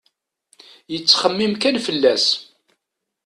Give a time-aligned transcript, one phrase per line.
[0.93, 2.25] Yettxemmim kan fell-as.